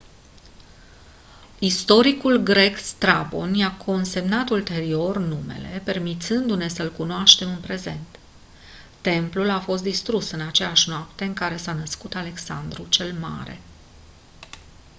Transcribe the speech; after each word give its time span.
istoricul 1.59 2.37
grec 2.43 2.77
strabon 2.77 3.53
i-a 3.53 3.71
consemnat 3.77 4.49
ulterior 4.49 5.17
numele 5.17 5.81
permițându-ne 5.85 6.67
să-l 6.67 6.91
cunoaștem 6.91 7.49
în 7.49 7.57
prezent 7.61 8.17
templul 9.01 9.49
a 9.49 9.59
fost 9.59 9.83
distrus 9.83 10.29
în 10.31 10.41
aceeași 10.41 10.89
noapte 10.89 11.23
în 11.25 11.33
care 11.33 11.57
s-a 11.57 11.73
născut 11.73 12.15
alexandru 12.15 12.85
cel 12.89 13.13
mare 13.19 13.59